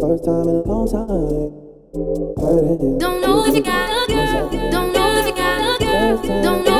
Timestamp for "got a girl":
3.62-4.48, 5.34-6.42